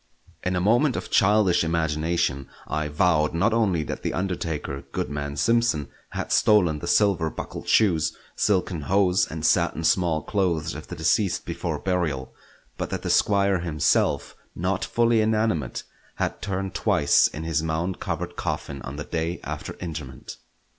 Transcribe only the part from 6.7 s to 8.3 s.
the silver buckled shoes,